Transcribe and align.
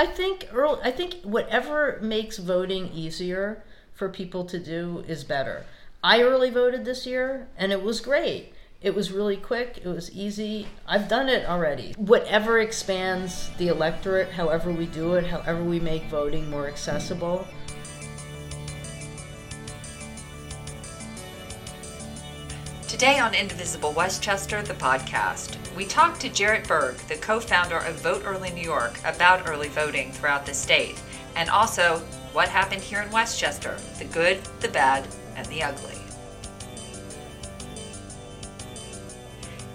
I 0.00 0.06
think 0.06 0.48
I 0.82 0.90
think 0.90 1.16
whatever 1.24 1.98
makes 2.00 2.38
voting 2.38 2.90
easier 2.90 3.62
for 3.92 4.08
people 4.08 4.46
to 4.46 4.58
do 4.58 5.04
is 5.06 5.24
better. 5.24 5.66
I 6.02 6.22
early 6.22 6.48
voted 6.48 6.86
this 6.86 7.04
year, 7.04 7.48
and 7.58 7.70
it 7.70 7.82
was 7.82 8.00
great. 8.00 8.54
It 8.80 8.94
was 8.94 9.12
really 9.12 9.36
quick. 9.36 9.82
It 9.84 9.88
was 9.88 10.10
easy. 10.12 10.68
I've 10.86 11.06
done 11.06 11.28
it 11.28 11.46
already. 11.46 11.92
Whatever 11.98 12.60
expands 12.60 13.50
the 13.58 13.68
electorate, 13.68 14.30
however 14.30 14.72
we 14.72 14.86
do 14.86 15.16
it, 15.16 15.26
however 15.26 15.62
we 15.62 15.80
make 15.80 16.04
voting 16.04 16.48
more 16.48 16.66
accessible. 16.66 17.46
Today 23.00 23.18
on 23.18 23.34
Indivisible 23.34 23.92
Westchester, 23.92 24.60
the 24.60 24.74
podcast, 24.74 25.56
we 25.74 25.86
talked 25.86 26.20
to 26.20 26.28
Jarrett 26.28 26.68
Berg, 26.68 26.96
the 27.08 27.16
co 27.16 27.40
founder 27.40 27.78
of 27.78 27.94
Vote 28.02 28.24
Early 28.26 28.50
New 28.50 28.62
York, 28.62 29.00
about 29.06 29.48
early 29.48 29.68
voting 29.68 30.12
throughout 30.12 30.44
the 30.44 30.52
state, 30.52 31.00
and 31.34 31.48
also 31.48 32.00
what 32.34 32.50
happened 32.50 32.82
here 32.82 33.00
in 33.00 33.10
Westchester 33.10 33.78
the 33.98 34.04
good, 34.04 34.38
the 34.60 34.68
bad, 34.68 35.08
and 35.34 35.46
the 35.46 35.62
ugly. 35.62 35.96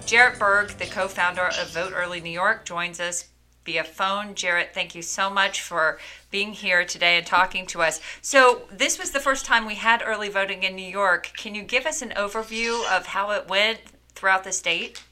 Jarrett 0.06 0.38
Berg, 0.38 0.68
the 0.78 0.86
co 0.86 1.08
founder 1.08 1.48
of 1.48 1.68
Vote 1.70 1.94
Early 1.96 2.20
New 2.20 2.30
York, 2.30 2.64
joins 2.64 3.00
us 3.00 3.24
via 3.66 3.84
phone. 3.84 4.34
Jarrett, 4.34 4.72
thank 4.72 4.94
you 4.94 5.02
so 5.02 5.28
much 5.28 5.60
for 5.60 5.98
being 6.30 6.52
here 6.52 6.84
today 6.84 7.18
and 7.18 7.26
talking 7.26 7.66
to 7.66 7.82
us. 7.82 8.00
So, 8.22 8.62
this 8.70 8.98
was 8.98 9.10
the 9.10 9.20
first 9.20 9.44
time 9.44 9.66
we 9.66 9.74
had 9.74 10.02
early 10.06 10.30
voting 10.30 10.62
in 10.62 10.74
New 10.74 10.88
York. 10.88 11.32
Can 11.36 11.54
you 11.54 11.62
give 11.62 11.84
us 11.84 12.00
an 12.00 12.10
overview 12.10 12.80
of 12.96 13.06
how 13.06 13.32
it 13.32 13.48
went 13.48 13.80
throughout 14.14 14.44
the 14.44 14.52
state? 14.52 15.02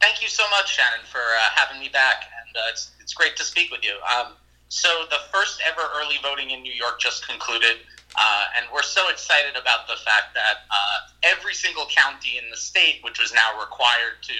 Thank 0.00 0.22
you 0.22 0.28
so 0.28 0.44
much, 0.50 0.76
Shannon, 0.76 1.04
for 1.10 1.18
uh, 1.18 1.48
having 1.54 1.80
me 1.80 1.88
back, 1.88 2.24
and 2.40 2.56
uh, 2.56 2.60
it's, 2.70 2.92
it's 3.00 3.12
great 3.12 3.36
to 3.36 3.44
speak 3.44 3.70
with 3.70 3.84
you. 3.84 3.96
Um, 4.16 4.32
so, 4.68 4.88
the 5.10 5.18
first 5.32 5.60
ever 5.66 5.82
early 5.96 6.16
voting 6.22 6.50
in 6.50 6.62
New 6.62 6.72
York 6.72 7.00
just 7.00 7.28
concluded. 7.28 7.76
Uh, 8.18 8.44
and 8.56 8.66
we're 8.72 8.82
so 8.82 9.10
excited 9.10 9.60
about 9.60 9.86
the 9.88 9.96
fact 10.00 10.32
that 10.32 10.64
uh, 10.70 10.98
every 11.22 11.52
single 11.52 11.86
county 11.94 12.38
in 12.38 12.48
the 12.50 12.56
state, 12.56 13.00
which 13.02 13.20
was 13.20 13.34
now 13.34 13.60
required 13.60 14.16
to 14.22 14.32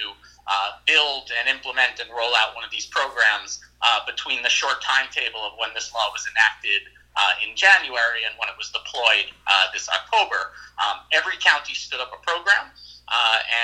uh, 0.47 0.79
build 0.85 1.31
and 1.39 1.47
implement 1.47 1.99
and 1.99 2.09
roll 2.09 2.33
out 2.35 2.55
one 2.55 2.63
of 2.63 2.71
these 2.71 2.87
programs 2.87 3.59
uh, 3.81 3.99
between 4.07 4.41
the 4.43 4.49
short 4.49 4.81
timetable 4.81 5.43
of 5.43 5.53
when 5.59 5.69
this 5.75 5.93
law 5.93 6.07
was 6.11 6.25
enacted 6.27 6.87
uh, 7.15 7.33
in 7.43 7.55
January 7.55 8.23
and 8.25 8.33
when 8.39 8.47
it 8.47 8.55
was 8.57 8.71
deployed 8.71 9.27
uh, 9.47 9.67
this 9.73 9.89
October, 9.89 10.53
um, 10.79 11.03
every 11.11 11.35
county 11.39 11.73
stood 11.73 11.99
up 11.99 12.11
a 12.13 12.21
program. 12.23 12.71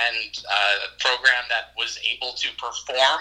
and 0.07 0.39
a 0.47 0.95
program 1.03 1.43
that 1.51 1.75
was 1.77 1.99
able 2.07 2.31
to 2.33 2.47
perform 2.55 3.19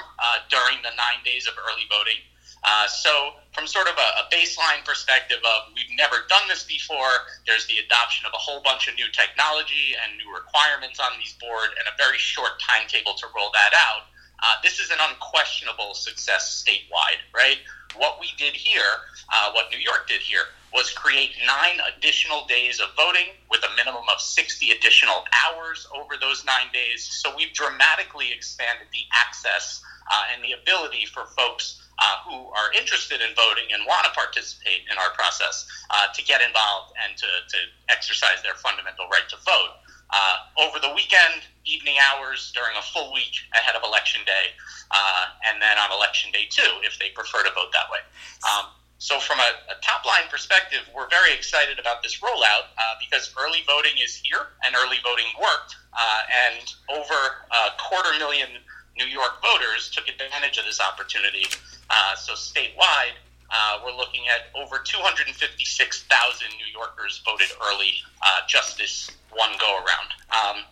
during 0.48 0.78
the 0.86 0.94
nine 0.94 1.20
days 1.24 1.46
of 1.46 1.54
early 1.58 1.84
voting 1.90 2.22
uh, 2.64 2.86
so, 2.86 3.34
from 3.52 3.66
sort 3.66 3.88
of 3.88 3.94
a, 3.98 4.08
a, 4.22 4.24
baseline 4.30 4.84
perspective 4.84 5.38
of 5.42 5.74
we've 5.74 5.96
never 5.98 6.22
done 6.28 6.46
this 6.48 6.62
before, 6.62 7.26
there's 7.46 7.66
the 7.66 7.78
adoption 7.78 8.24
of 8.24 8.32
a 8.32 8.38
whole 8.38 8.62
bunch 8.62 8.86
of 8.88 8.94
new 8.94 9.10
technology 9.12 9.98
and 9.98 10.16
new 10.16 10.32
requirements 10.32 11.00
on 11.00 11.10
these 11.18 11.34
board 11.42 11.74
and 11.78 11.86
a 11.90 11.94
very 11.98 12.18
short 12.18 12.62
timetable 12.62 13.14
to 13.14 13.26
roll 13.34 13.50
that 13.52 13.74
out. 13.74 14.06
Uh, 14.42 14.54
this 14.62 14.78
is 14.78 14.90
an 14.90 14.98
unquestionable 15.10 15.94
success 15.94 16.62
statewide, 16.62 17.18
right? 17.34 17.58
What 17.96 18.18
we 18.20 18.28
did 18.38 18.54
here, 18.54 19.06
uh, 19.32 19.50
what 19.52 19.70
New 19.70 19.78
York 19.78 20.06
did 20.08 20.20
here, 20.20 20.46
was 20.72 20.90
create 20.90 21.32
nine 21.46 21.78
additional 21.94 22.46
days 22.46 22.80
of 22.80 22.88
voting 22.96 23.34
with 23.50 23.60
a 23.62 23.76
minimum 23.76 24.04
of 24.12 24.20
60 24.20 24.70
additional 24.70 25.24
hours 25.44 25.86
over 25.94 26.14
those 26.20 26.44
nine 26.44 26.72
days. 26.72 27.04
So 27.04 27.34
we've 27.36 27.52
dramatically 27.52 28.32
expanded 28.32 28.86
the 28.92 29.04
access 29.12 29.82
uh, 30.10 30.32
and 30.34 30.42
the 30.42 30.52
ability 30.52 31.06
for 31.06 31.26
folks 31.36 31.82
uh, 31.98 32.16
who 32.26 32.48
are 32.56 32.72
interested 32.74 33.20
in 33.20 33.30
voting 33.36 33.70
and 33.72 33.84
want 33.86 34.04
to 34.04 34.12
participate 34.12 34.82
in 34.90 34.96
our 34.98 35.10
process 35.14 35.68
uh, 35.90 36.08
to 36.14 36.24
get 36.24 36.40
involved 36.40 36.92
and 37.04 37.16
to, 37.16 37.28
to 37.46 37.58
exercise 37.90 38.42
their 38.42 38.54
fundamental 38.58 39.06
right 39.06 39.28
to 39.28 39.36
vote. 39.44 39.78
Uh, 40.12 40.36
over 40.60 40.78
the 40.78 40.92
weekend, 40.92 41.40
evening 41.64 41.96
hours, 42.10 42.52
during 42.54 42.76
a 42.76 42.84
full 42.92 43.12
week 43.14 43.32
ahead 43.56 43.76
of 43.76 43.82
Election 43.82 44.20
Day, 44.26 44.52
uh, 44.90 45.24
and 45.48 45.56
then 45.62 45.78
on 45.78 45.88
Election 45.92 46.30
Day 46.32 46.44
too, 46.50 46.68
if 46.84 46.98
they 46.98 47.08
prefer 47.16 47.42
to 47.42 47.52
vote 47.56 47.72
that 47.72 47.88
way. 47.88 48.04
Um, 48.44 48.76
so, 49.02 49.18
from 49.18 49.40
a, 49.40 49.50
a, 49.72 49.80
top 49.82 50.06
line 50.06 50.30
perspective, 50.30 50.86
we're 50.94 51.08
very 51.08 51.32
excited 51.34 51.80
about 51.80 52.04
this 52.04 52.20
rollout 52.20 52.70
uh, 52.78 52.94
because 53.00 53.34
early 53.34 53.64
voting 53.66 53.98
is 53.98 54.14
here 54.14 54.54
and 54.62 54.76
early 54.76 54.98
voting 55.02 55.26
worked. 55.40 55.74
Uh, 55.92 56.20
and 56.30 56.62
over 56.88 57.18
a 57.50 57.74
quarter 57.82 58.16
million 58.18 58.48
New 58.96 59.06
York 59.06 59.40
voters 59.42 59.90
took 59.90 60.08
advantage 60.08 60.58
of 60.58 60.64
this 60.64 60.80
opportunity 60.80 61.46
uh, 61.92 62.14
so 62.16 62.32
statewide, 62.32 63.20
uh, 63.50 63.78
we're 63.84 63.94
looking 63.94 64.22
at 64.28 64.48
over 64.56 64.78
256,000 64.78 66.46
New 66.56 66.72
Yorkers 66.72 67.20
voted 67.24 67.48
early 67.60 68.00
uh, 68.24 68.40
just 68.48 68.78
this 68.78 69.10
one 69.30 69.50
go 69.60 69.76
around. 69.76 70.08
Um, 70.32 70.64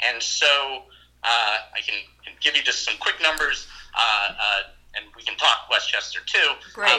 and 0.00 0.22
so 0.22 0.46
uh, 1.22 1.56
I 1.76 1.80
can, 1.86 1.94
can, 2.24 2.32
give 2.40 2.56
you 2.56 2.62
just 2.62 2.84
some 2.84 2.94
quick 2.98 3.20
numbers, 3.22 3.68
uh, 3.94 4.32
uh, 4.32 4.62
and 4.96 5.04
we 5.14 5.22
can 5.22 5.36
talk 5.36 5.68
Westchester 5.70 6.20
too. 6.26 6.52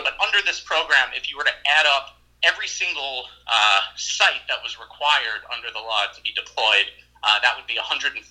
but 0.03 0.13
under 0.25 0.37
this 0.45 0.59
program, 0.61 1.09
if 1.17 1.29
you 1.29 1.35
were 1.35 1.43
to 1.43 1.57
add 1.79 1.85
up 1.97 2.17
every 2.43 2.67
single 2.67 3.25
site 3.95 4.45
that 4.47 4.57
was 4.63 4.79
required 4.79 5.41
under 5.53 5.67
the 5.73 5.79
law 5.79 6.05
to 6.15 6.21
be 6.21 6.31
deployed, 6.31 6.87
that 7.23 7.57
would 7.57 7.67
be 7.67 7.75
145 7.75 8.21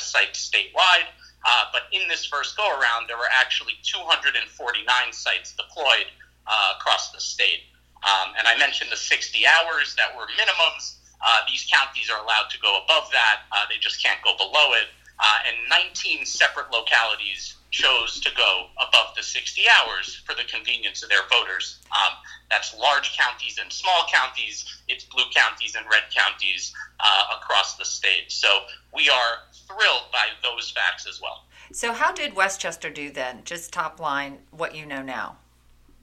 sites 0.00 0.50
statewide. 0.50 1.08
Uh, 1.44 1.64
but 1.72 1.82
in 1.92 2.06
this 2.08 2.24
first 2.24 2.56
go 2.56 2.66
around, 2.78 3.08
there 3.08 3.16
were 3.16 3.30
actually 3.32 3.74
249 3.82 4.86
sites 5.12 5.54
deployed 5.56 6.06
uh, 6.46 6.74
across 6.78 7.12
the 7.12 7.20
state. 7.20 7.66
Um, 8.02 8.34
and 8.38 8.48
I 8.48 8.58
mentioned 8.58 8.90
the 8.90 8.96
60 8.96 9.44
hours 9.46 9.94
that 9.96 10.16
were 10.16 10.26
minimums. 10.38 10.98
Uh, 11.22 11.40
these 11.46 11.68
counties 11.70 12.10
are 12.10 12.22
allowed 12.22 12.50
to 12.50 12.58
go 12.58 12.82
above 12.82 13.10
that, 13.12 13.46
uh, 13.52 13.64
they 13.68 13.78
just 13.78 14.02
can't 14.02 14.22
go 14.22 14.36
below 14.36 14.74
it. 14.74 14.90
Uh, 15.20 15.38
and 15.46 15.56
19 15.68 16.26
separate 16.26 16.70
localities 16.72 17.54
chose 17.70 18.20
to 18.20 18.30
go 18.36 18.66
above 18.76 19.14
the 19.16 19.22
60 19.22 19.62
hours 19.68 20.20
for 20.26 20.34
the 20.34 20.42
convenience 20.44 21.02
of 21.02 21.08
their 21.08 21.22
voters. 21.30 21.78
Um, 21.92 22.14
that's 22.50 22.76
large 22.76 23.16
counties 23.16 23.58
and 23.60 23.72
small 23.72 24.06
counties, 24.12 24.66
it's 24.88 25.04
blue 25.04 25.24
counties 25.34 25.74
and 25.76 25.86
red 25.86 26.04
counties 26.14 26.74
uh, 27.00 27.36
across 27.36 27.76
the 27.76 27.84
state. 27.84 28.30
So 28.30 28.48
we 28.92 29.08
are 29.08 29.38
thrilled 29.72 30.10
by 30.12 30.26
those 30.42 30.70
facts 30.70 31.06
as 31.06 31.20
well. 31.20 31.44
So, 31.72 31.92
how 31.92 32.12
did 32.12 32.36
Westchester 32.36 32.90
do 32.90 33.10
then? 33.10 33.42
Just 33.44 33.72
top 33.72 34.00
line, 34.00 34.38
what 34.50 34.74
you 34.74 34.84
know 34.84 35.02
now. 35.02 35.36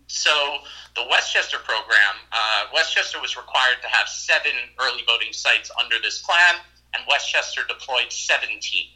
So, 0.07 0.57
the 0.96 1.06
Westchester 1.09 1.57
program, 1.57 2.16
uh, 2.31 2.66
Westchester 2.74 3.22
was 3.22 3.38
required 3.38 3.78
to 3.84 3.88
have 3.88 4.08
seven 4.08 4.52
early 4.79 5.03
voting 5.06 5.34
sites 5.34 5.69
under 5.79 5.97
this 6.02 6.22
plan, 6.22 6.56
and 6.96 7.03
Westchester 7.08 7.62
deployed 7.68 8.12
17. 8.12 8.88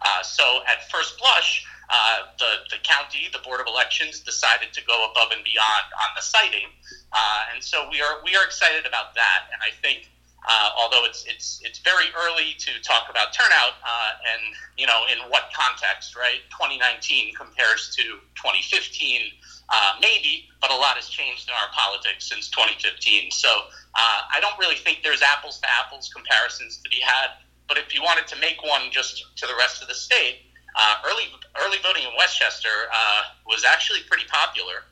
Uh, 0.00 0.22
so, 0.22 0.60
at 0.66 0.90
first 0.90 1.18
blush, 1.18 1.66
uh, 1.90 2.32
the, 2.38 2.76
the 2.76 2.80
county, 2.82 3.28
the 3.32 3.38
Board 3.40 3.60
of 3.60 3.66
Elections, 3.66 4.20
decided 4.20 4.72
to 4.72 4.80
go 4.86 5.10
above 5.10 5.30
and 5.32 5.44
beyond 5.44 5.86
on 5.92 6.08
the 6.16 6.22
siting. 6.22 6.72
Uh, 7.12 7.52
and 7.52 7.62
so 7.62 7.86
we 7.90 8.00
are, 8.00 8.24
we 8.24 8.34
are 8.34 8.44
excited 8.44 8.86
about 8.86 9.14
that. 9.14 9.52
And 9.52 9.60
I 9.60 9.70
think 9.82 10.08
uh, 10.44 10.70
although 10.76 11.04
it's 11.04 11.24
it's 11.26 11.60
it's 11.62 11.78
very 11.78 12.06
early 12.18 12.54
to 12.58 12.70
talk 12.82 13.06
about 13.08 13.32
turnout, 13.32 13.78
uh, 13.86 14.10
and 14.34 14.42
you 14.76 14.86
know 14.86 15.06
in 15.06 15.18
what 15.30 15.50
context, 15.54 16.16
right? 16.16 16.42
2019 16.50 17.34
compares 17.34 17.94
to 17.94 18.18
2015, 18.34 19.30
uh, 19.68 19.92
maybe, 20.00 20.50
but 20.60 20.70
a 20.70 20.74
lot 20.74 20.96
has 20.96 21.08
changed 21.08 21.46
in 21.46 21.54
our 21.54 21.70
politics 21.70 22.28
since 22.28 22.48
2015. 22.50 23.30
So 23.30 23.48
uh, 23.94 24.20
I 24.34 24.40
don't 24.40 24.58
really 24.58 24.76
think 24.76 25.02
there's 25.04 25.22
apples 25.22 25.60
to 25.60 25.66
apples 25.70 26.10
comparisons 26.12 26.78
to 26.82 26.90
be 26.90 26.98
had. 26.98 27.38
But 27.68 27.78
if 27.78 27.94
you 27.94 28.02
wanted 28.02 28.26
to 28.26 28.36
make 28.40 28.62
one 28.62 28.90
just 28.90 29.36
to 29.36 29.46
the 29.46 29.54
rest 29.54 29.80
of 29.80 29.88
the 29.88 29.94
state, 29.94 30.42
uh, 30.74 30.96
early 31.06 31.30
early 31.62 31.78
voting 31.82 32.02
in 32.02 32.10
Westchester 32.18 32.90
uh, 32.90 33.22
was 33.46 33.64
actually 33.64 34.00
pretty 34.10 34.26
popular. 34.26 34.82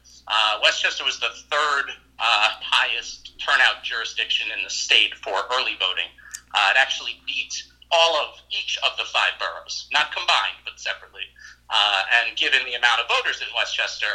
Westchester 0.62 1.04
was 1.04 1.18
the 1.18 1.32
third 1.50 1.90
uh, 2.20 2.48
highest 2.60 3.32
turnout 3.40 3.82
jurisdiction 3.82 4.48
in 4.56 4.62
the 4.62 4.70
state 4.70 5.14
for 5.14 5.34
early 5.56 5.74
voting. 5.80 6.12
Uh, 6.54 6.74
it 6.74 6.78
actually 6.78 7.20
beat 7.26 7.64
all 7.90 8.16
of 8.16 8.40
each 8.50 8.78
of 8.84 8.96
the 8.96 9.04
five 9.04 9.32
boroughs, 9.38 9.88
not 9.92 10.12
combined, 10.12 10.60
but 10.64 10.78
separately. 10.78 11.26
Uh, 11.70 12.02
and 12.20 12.36
given 12.36 12.60
the 12.66 12.74
amount 12.74 13.00
of 13.00 13.08
voters 13.08 13.40
in 13.40 13.48
Westchester, 13.56 14.06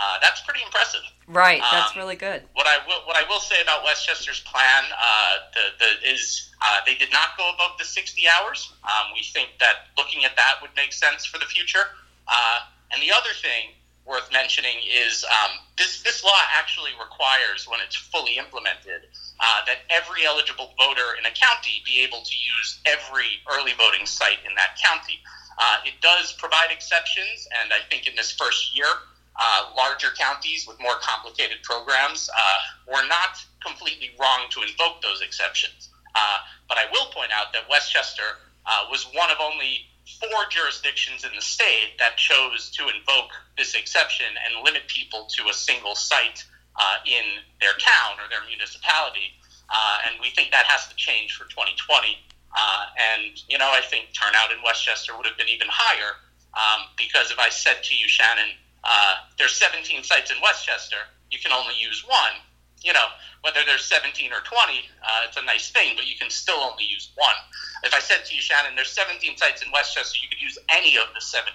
uh, 0.00 0.16
that's 0.22 0.40
pretty 0.42 0.62
impressive. 0.64 1.02
Right, 1.26 1.62
that's 1.70 1.92
um, 1.92 1.98
really 1.98 2.16
good. 2.16 2.42
What 2.54 2.66
I 2.66 2.78
will 2.86 3.06
what 3.06 3.16
I 3.16 3.28
will 3.28 3.38
say 3.38 3.60
about 3.62 3.84
Westchester's 3.84 4.40
plan 4.40 4.84
uh, 4.90 5.34
the, 5.54 5.84
the, 5.84 6.10
is 6.10 6.50
uh, 6.62 6.78
they 6.86 6.94
did 6.94 7.12
not 7.12 7.36
go 7.36 7.50
above 7.54 7.78
the 7.78 7.84
60 7.84 8.22
hours. 8.26 8.72
Um, 8.82 9.12
we 9.14 9.22
think 9.22 9.50
that 9.60 9.92
looking 9.98 10.24
at 10.24 10.34
that 10.36 10.54
would 10.62 10.70
make 10.74 10.92
sense 10.92 11.26
for 11.26 11.38
the 11.38 11.44
future. 11.44 11.84
Uh, 12.26 12.60
and 12.92 13.02
the 13.02 13.12
other 13.12 13.30
thing 13.42 13.74
worth 14.10 14.26
mentioning 14.32 14.74
is 14.82 15.24
um, 15.24 15.62
this 15.78 16.02
this 16.02 16.24
law 16.24 16.42
actually 16.58 16.90
requires, 16.98 17.68
when 17.70 17.78
it's 17.80 17.94
fully 17.94 18.36
implemented, 18.36 19.06
uh, 19.38 19.60
that 19.66 19.86
every 19.88 20.26
eligible 20.26 20.74
voter 20.76 21.14
in 21.18 21.24
a 21.24 21.30
county 21.30 21.80
be 21.86 22.02
able 22.02 22.20
to 22.20 22.34
use 22.34 22.80
every 22.84 23.38
early 23.54 23.72
voting 23.78 24.04
site 24.04 24.42
in 24.44 24.54
that 24.56 24.74
county. 24.82 25.22
Uh, 25.56 25.78
it 25.86 25.94
does 26.02 26.32
provide 26.32 26.70
exceptions, 26.70 27.46
and 27.62 27.72
I 27.72 27.78
think 27.88 28.06
in 28.06 28.16
this 28.16 28.32
first 28.32 28.76
year, 28.76 28.90
uh, 29.38 29.70
larger 29.76 30.08
counties 30.18 30.66
with 30.66 30.80
more 30.80 30.98
complicated 31.00 31.62
programs 31.62 32.28
uh, 32.28 32.92
were 32.92 33.06
not 33.06 33.38
completely 33.64 34.10
wrong 34.18 34.46
to 34.50 34.62
invoke 34.62 35.00
those 35.02 35.22
exceptions. 35.22 35.90
Uh, 36.14 36.38
but 36.68 36.78
I 36.78 36.86
will 36.90 37.06
point 37.12 37.30
out 37.32 37.52
that 37.52 37.68
Westchester 37.70 38.40
uh, 38.66 38.86
was 38.90 39.06
one 39.14 39.30
of 39.30 39.38
only 39.40 39.86
four 40.18 40.48
jurisdictions 40.50 41.24
in 41.24 41.30
the 41.34 41.42
state 41.42 41.98
that 41.98 42.16
chose 42.16 42.70
to 42.70 42.88
invoke 42.88 43.30
this 43.56 43.74
exception 43.74 44.26
and 44.46 44.64
limit 44.64 44.88
people 44.88 45.26
to 45.36 45.48
a 45.48 45.54
single 45.54 45.94
site 45.94 46.44
uh, 46.76 46.96
in 47.06 47.24
their 47.60 47.74
town 47.78 48.16
or 48.18 48.28
their 48.28 48.44
municipality. 48.48 49.36
Uh, 49.68 49.98
and 50.06 50.20
we 50.20 50.30
think 50.30 50.50
that 50.50 50.66
has 50.66 50.88
to 50.88 50.96
change 50.96 51.34
for 51.34 51.44
2020. 51.44 52.18
Uh, 52.50 52.86
and, 52.98 53.38
you 53.48 53.58
know, 53.58 53.70
I 53.70 53.80
think 53.80 54.08
turnout 54.12 54.50
in 54.50 54.58
Westchester 54.64 55.16
would 55.16 55.26
have 55.26 55.38
been 55.38 55.48
even 55.48 55.68
higher 55.70 56.18
um, 56.54 56.88
because 56.96 57.30
if 57.30 57.38
I 57.38 57.48
said 57.48 57.82
to 57.84 57.94
you, 57.94 58.08
Shannon, 58.08 58.56
uh, 58.82 59.14
there's 59.38 59.54
17 59.54 60.02
sites 60.02 60.30
in 60.30 60.36
Westchester, 60.42 60.96
you 61.30 61.38
can 61.38 61.52
only 61.52 61.74
use 61.78 62.04
one. 62.06 62.42
You 62.82 62.92
know, 62.92 63.06
whether 63.42 63.60
there's 63.66 63.84
17 63.84 64.32
or 64.32 64.40
20, 64.40 64.48
uh, 64.48 65.26
it's 65.28 65.36
a 65.36 65.44
nice 65.44 65.70
thing, 65.70 65.94
but 65.96 66.06
you 66.06 66.16
can 66.16 66.30
still 66.30 66.60
only 66.60 66.84
use 66.84 67.12
one. 67.14 67.36
If 67.84 67.94
I 67.94 68.00
said 68.00 68.24
to 68.24 68.34
you, 68.34 68.40
Shannon, 68.40 68.74
there's 68.74 68.92
17 68.92 69.36
sites 69.36 69.62
in 69.62 69.70
Westchester, 69.72 70.18
you 70.20 70.28
could 70.28 70.40
use 70.40 70.58
any 70.70 70.96
of 70.96 71.06
the 71.14 71.20
17 71.20 71.50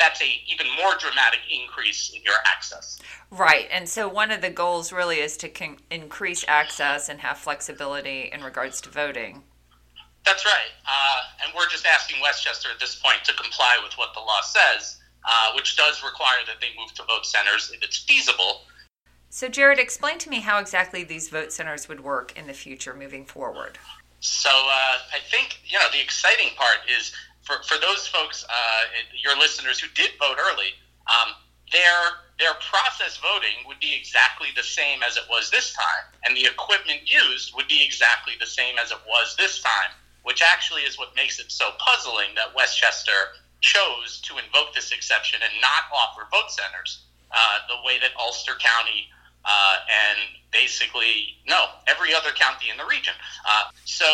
that's 0.00 0.20
a 0.22 0.42
even 0.50 0.66
more 0.82 0.94
dramatic 0.98 1.40
increase 1.52 2.10
in 2.10 2.22
your 2.22 2.34
access. 2.46 2.98
Right, 3.30 3.68
and 3.70 3.88
so 3.88 4.08
one 4.08 4.30
of 4.30 4.40
the 4.40 4.50
goals 4.50 4.92
really 4.92 5.18
is 5.18 5.36
to 5.36 5.48
con- 5.48 5.76
increase 5.90 6.44
access 6.48 7.08
and 7.08 7.20
have 7.20 7.36
flexibility 7.36 8.30
in 8.32 8.42
regards 8.42 8.80
to 8.80 8.88
voting. 8.88 9.42
That's 10.24 10.44
right, 10.44 10.72
uh, 10.88 11.20
and 11.44 11.52
we're 11.54 11.68
just 11.68 11.86
asking 11.86 12.20
Westchester 12.22 12.68
at 12.72 12.80
this 12.80 12.96
point 12.96 13.22
to 13.24 13.34
comply 13.34 13.78
with 13.84 13.92
what 13.94 14.14
the 14.14 14.20
law 14.20 14.40
says, 14.42 14.98
uh, 15.28 15.52
which 15.54 15.76
does 15.76 16.02
require 16.02 16.40
that 16.46 16.60
they 16.60 16.68
move 16.78 16.92
to 16.94 17.02
vote 17.04 17.26
centers 17.26 17.70
if 17.72 17.82
it's 17.82 17.98
feasible. 17.98 18.62
So, 19.32 19.48
Jarrett, 19.48 19.78
explain 19.78 20.18
to 20.18 20.28
me 20.28 20.40
how 20.40 20.58
exactly 20.58 21.04
these 21.04 21.28
vote 21.28 21.52
centers 21.52 21.88
would 21.88 22.02
work 22.02 22.36
in 22.36 22.48
the 22.48 22.52
future 22.52 22.94
moving 22.94 23.24
forward. 23.24 23.78
So, 24.18 24.50
uh, 24.50 24.98
I 25.14 25.20
think 25.30 25.60
you 25.64 25.78
know 25.78 25.86
the 25.92 26.02
exciting 26.02 26.50
part 26.56 26.78
is 26.90 27.12
for, 27.42 27.62
for 27.62 27.78
those 27.80 28.08
folks, 28.08 28.44
uh, 28.50 28.82
your 29.14 29.38
listeners 29.38 29.78
who 29.78 29.86
did 29.94 30.10
vote 30.18 30.36
early, 30.36 30.74
um, 31.06 31.32
their 31.72 32.18
their 32.40 32.54
process 32.58 33.18
voting 33.18 33.62
would 33.68 33.78
be 33.78 33.94
exactly 33.94 34.48
the 34.56 34.64
same 34.64 35.02
as 35.06 35.16
it 35.16 35.24
was 35.30 35.48
this 35.50 35.72
time, 35.74 36.10
and 36.24 36.36
the 36.36 36.46
equipment 36.46 37.00
used 37.06 37.54
would 37.54 37.68
be 37.68 37.84
exactly 37.84 38.34
the 38.40 38.46
same 38.46 38.78
as 38.78 38.90
it 38.90 38.98
was 39.06 39.36
this 39.36 39.60
time, 39.62 39.94
which 40.24 40.42
actually 40.42 40.82
is 40.82 40.98
what 40.98 41.14
makes 41.14 41.38
it 41.38 41.52
so 41.52 41.70
puzzling 41.78 42.34
that 42.34 42.52
Westchester 42.56 43.38
chose 43.60 44.20
to 44.22 44.38
invoke 44.38 44.74
this 44.74 44.90
exception 44.90 45.38
and 45.40 45.52
not 45.62 45.84
offer 45.94 46.26
vote 46.32 46.50
centers 46.50 47.04
uh, 47.30 47.58
the 47.68 47.86
way 47.86 48.00
that 48.00 48.10
Ulster 48.18 48.54
County 48.58 49.06
uh, 49.44 49.76
and 49.88 50.18
basically 50.52 51.36
no 51.46 51.66
every 51.86 52.14
other 52.14 52.30
county 52.32 52.70
in 52.70 52.76
the 52.76 52.84
region. 52.84 53.14
Uh, 53.48 53.70
so 53.84 54.06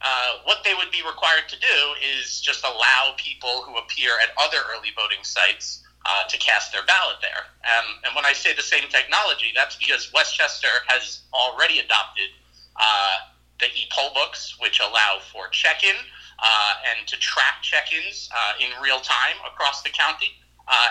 uh, 0.00 0.38
what 0.44 0.62
they 0.64 0.74
would 0.74 0.90
be 0.90 1.02
required 1.06 1.48
to 1.48 1.58
do 1.58 1.76
is 2.18 2.40
just 2.40 2.64
allow 2.64 3.14
people 3.16 3.62
who 3.62 3.76
appear 3.78 4.12
at 4.22 4.30
other 4.38 4.58
early 4.70 4.90
voting 4.94 5.22
sites 5.22 5.82
uh, 6.06 6.24
to 6.28 6.38
cast 6.38 6.72
their 6.72 6.84
ballot 6.86 7.16
there. 7.20 7.50
Um, 7.66 7.98
and 8.04 8.14
when 8.14 8.24
I 8.24 8.32
say 8.32 8.54
the 8.54 8.62
same 8.62 8.88
technology, 8.88 9.52
that's 9.54 9.76
because 9.76 10.12
Westchester 10.14 10.70
has 10.86 11.22
already 11.34 11.80
adopted 11.80 12.30
uh, 12.76 13.16
the 13.58 13.66
e-poll 13.66 14.14
books, 14.14 14.56
which 14.60 14.78
allow 14.78 15.18
for 15.32 15.48
check-in 15.48 15.96
uh, 16.38 16.72
and 16.94 17.06
to 17.08 17.16
track 17.18 17.60
check-ins 17.62 18.30
in 18.60 18.70
real 18.80 19.00
time 19.00 19.34
across 19.44 19.82
the 19.82 19.90
county, 19.90 20.30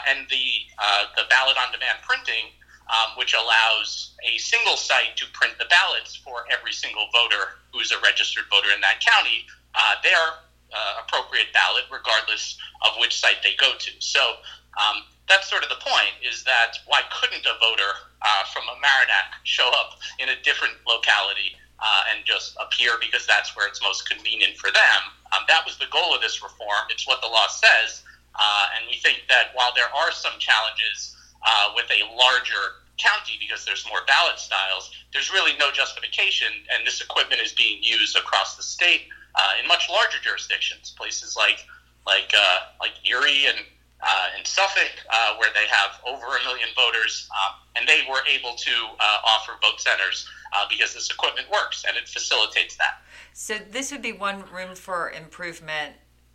and 0.09 0.27
the 0.29 0.67
the 1.15 1.23
ballot 1.29 1.55
on 1.55 1.71
demand 1.71 1.97
printing 2.03 2.51
um, 2.89 3.17
which 3.17 3.33
allows 3.33 4.15
a 4.23 4.37
single 4.37 4.77
site 4.77 5.15
to 5.17 5.25
print 5.33 5.53
the 5.59 5.65
ballots 5.65 6.15
for 6.15 6.45
every 6.51 6.71
single 6.71 7.07
voter 7.11 7.59
who's 7.73 7.91
a 7.91 7.99
registered 7.99 8.45
voter 8.49 8.69
in 8.73 8.81
that 8.81 9.03
county, 9.03 9.45
uh, 9.75 9.95
their 10.03 10.39
uh, 10.73 11.03
appropriate 11.03 11.51
ballot, 11.53 11.83
regardless 11.91 12.57
of 12.85 12.91
which 12.99 13.19
site 13.19 13.43
they 13.43 13.55
go 13.59 13.73
to. 13.77 13.91
So 13.99 14.39
um, 14.79 15.03
that's 15.27 15.49
sort 15.49 15.63
of 15.63 15.69
the 15.69 15.79
point: 15.83 16.15
is 16.23 16.43
that 16.43 16.79
why 16.87 17.01
couldn't 17.11 17.45
a 17.45 17.55
voter 17.59 17.91
uh, 18.21 18.43
from 18.53 18.63
Mamaroneck 18.63 19.35
show 19.43 19.69
up 19.75 19.99
in 20.19 20.29
a 20.29 20.35
different 20.43 20.75
locality 20.87 21.55
uh, 21.79 22.03
and 22.11 22.25
just 22.25 22.55
appear 22.59 22.95
because 22.99 23.27
that's 23.27 23.55
where 23.55 23.67
it's 23.67 23.81
most 23.81 24.09
convenient 24.09 24.55
for 24.55 24.71
them? 24.71 25.01
Um, 25.35 25.43
that 25.47 25.65
was 25.65 25.77
the 25.77 25.91
goal 25.91 26.15
of 26.15 26.21
this 26.21 26.41
reform. 26.41 26.87
It's 26.89 27.07
what 27.07 27.21
the 27.21 27.27
law 27.27 27.47
says, 27.47 28.03
uh, 28.35 28.65
and 28.75 28.87
we 28.87 28.95
think 28.97 29.23
that 29.27 29.51
while 29.53 29.71
there 29.75 29.91
are 29.91 30.11
some 30.11 30.39
challenges 30.39 31.16
uh, 31.45 31.71
with 31.75 31.85
a 31.91 32.15
larger 32.15 32.81
county 32.97 33.37
because 33.39 33.65
there's 33.65 33.85
more 33.87 34.01
ballot 34.07 34.39
styles, 34.39 34.91
there's 35.13 35.31
really 35.31 35.53
no 35.59 35.71
justification, 35.71 36.47
and 36.73 36.85
this 36.85 37.01
equipment 37.01 37.41
is 37.41 37.53
being 37.53 37.81
used 37.81 38.17
across 38.17 38.57
the 38.57 38.63
state 38.63 39.03
uh, 39.35 39.51
in 39.61 39.67
much 39.67 39.89
larger 39.89 40.17
jurisdictions, 40.21 40.93
places 40.97 41.35
like 41.35 41.65
like 42.05 42.33
uh, 42.35 42.59
like 42.79 42.93
Erie 43.05 43.45
and 43.47 43.59
uh, 44.01 44.27
Suffolk, 44.57 44.91
uh, 45.11 45.35
where 45.35 45.49
they 45.53 45.67
have 45.69 45.99
over 46.07 46.25
a 46.25 46.43
million 46.43 46.69
voters, 46.75 47.29
um, 47.31 47.55
and 47.75 47.87
they 47.87 48.01
were 48.09 48.21
able 48.27 48.55
to 48.55 48.71
uh, 48.99 49.17
offer 49.23 49.51
vote 49.61 49.79
centers 49.79 50.27
uh, 50.55 50.65
because 50.69 50.93
this 50.93 51.11
equipment 51.11 51.47
works 51.51 51.85
and 51.87 51.95
it 51.95 52.07
facilitates 52.07 52.75
that. 52.77 53.01
So 53.33 53.57
this 53.69 53.91
would 53.91 54.01
be 54.01 54.13
one 54.13 54.43
room 54.51 54.73
for 54.73 55.11
improvement 55.11 55.93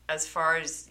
as 0.09 0.27
far 0.27 0.57
as 0.57 0.89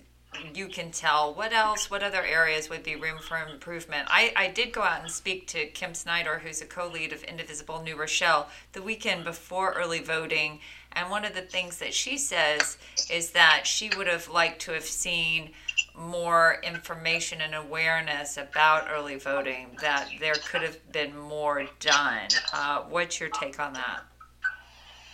you 0.54 0.68
can 0.68 0.92
tell 0.92 1.34
what 1.34 1.54
else 1.54 1.90
what 1.90 2.04
other 2.04 2.24
areas 2.24 2.70
would 2.70 2.84
be 2.84 2.96
room 2.96 3.20
for 3.20 3.38
improvement. 3.38 4.08
I, 4.10 4.34
I 4.36 4.48
did 4.48 4.72
go 4.72 4.82
out 4.82 5.02
and 5.02 5.12
speak 5.12 5.48
to 5.48 5.66
kim 5.68 5.94
snyder 5.94 6.40
who's 6.40 6.62
a 6.62 6.66
co-lead 6.66 7.14
of 7.14 7.24
indivisible 7.24 7.82
new 7.84 7.98
rochelle 7.98 8.50
the 8.74 8.82
weekend 8.82 9.24
before 9.24 9.74
early 9.74 10.00
voting. 10.00 10.60
And 10.94 11.10
one 11.10 11.26
of 11.26 11.34
the 11.34 11.42
things 11.42 11.78
that 11.80 11.94
she 11.94 12.18
says 12.18 12.78
is 13.10 13.32
that 13.32 13.62
she 13.66 13.90
would 13.98 14.08
have 14.08 14.30
liked 14.30 14.62
to 14.64 14.74
have 14.74 14.84
seen 14.84 15.52
more 15.98 16.58
information 16.64 17.42
and 17.42 17.56
awareness 17.56 18.38
about 18.38 18.88
early 18.90 19.18
voting 19.18 19.78
that 19.82 20.10
there 20.20 20.36
could 20.50 20.62
have 20.62 20.92
been 20.92 21.18
more 21.18 21.66
done. 21.80 22.28
Uh, 22.54 22.84
what's 22.90 23.20
your 23.20 23.30
take 23.30 23.60
on 23.60 23.74
that? 23.74 24.02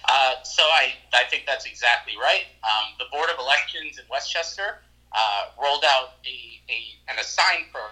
Uh, 0.09 0.33
so 0.43 0.63
I, 0.63 0.93
I 1.13 1.23
think 1.29 1.43
that's 1.45 1.65
exactly 1.65 2.13
right. 2.21 2.45
Um, 2.63 2.93
the 2.97 3.05
Board 3.11 3.29
of 3.29 3.39
Elections 3.39 3.99
in 3.99 4.05
Westchester 4.09 4.79
uh, 5.13 5.43
rolled 5.61 5.83
out 5.85 6.19
a, 6.25 6.37
a 6.71 6.77
an 7.09 7.17
program, 7.71 7.91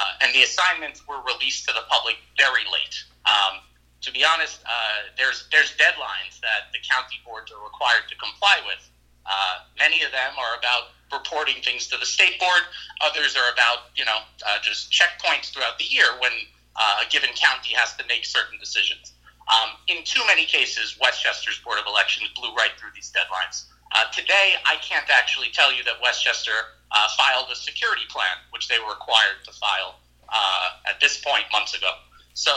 uh, 0.00 0.22
and 0.22 0.34
the 0.34 0.42
assignments 0.42 1.06
were 1.06 1.20
released 1.22 1.68
to 1.68 1.72
the 1.74 1.84
public 1.88 2.16
very 2.38 2.64
late. 2.72 3.04
Um, 3.26 3.60
to 4.00 4.12
be 4.12 4.24
honest, 4.24 4.60
uh, 4.64 5.08
there's 5.16 5.48
there's 5.50 5.72
deadlines 5.76 6.40
that 6.40 6.72
the 6.72 6.80
county 6.84 7.20
boards 7.24 7.52
are 7.52 7.62
required 7.62 8.08
to 8.08 8.16
comply 8.16 8.60
with. 8.66 8.88
Uh, 9.24 9.64
many 9.78 10.02
of 10.02 10.12
them 10.12 10.32
are 10.36 10.58
about 10.58 10.92
reporting 11.12 11.62
things 11.62 11.86
to 11.88 11.96
the 11.96 12.06
state 12.06 12.38
board. 12.38 12.64
Others 13.00 13.36
are 13.36 13.52
about 13.52 13.90
you 13.96 14.04
know 14.04 14.18
uh, 14.46 14.58
just 14.62 14.92
checkpoints 14.92 15.52
throughout 15.52 15.78
the 15.78 15.84
year 15.84 16.06
when 16.20 16.32
uh, 16.76 17.04
a 17.06 17.10
given 17.10 17.30
county 17.34 17.74
has 17.74 17.94
to 17.96 18.04
make 18.06 18.24
certain 18.24 18.58
decisions. 18.58 19.12
Um, 19.48 19.76
in 19.88 20.04
too 20.04 20.22
many 20.26 20.44
cases, 20.46 20.96
Westchester's 21.00 21.58
Board 21.60 21.78
of 21.78 21.86
Elections 21.86 22.30
blew 22.34 22.54
right 22.54 22.72
through 22.78 22.90
these 22.94 23.12
deadlines. 23.12 23.64
Uh, 23.94 24.10
today, 24.10 24.58
I 24.66 24.74
can't 24.82 25.08
actually 25.08 25.50
tell 25.54 25.72
you 25.72 25.84
that 25.84 26.02
Westchester 26.02 26.74
uh, 26.90 27.08
filed 27.16 27.46
a 27.50 27.54
security 27.54 28.02
plan, 28.10 28.42
which 28.50 28.66
they 28.66 28.78
were 28.78 28.90
required 28.90 29.38
to 29.44 29.52
file 29.52 29.94
uh, 30.28 30.90
at 30.90 30.98
this 31.00 31.22
point 31.22 31.44
months 31.52 31.78
ago. 31.78 31.90
So, 32.34 32.50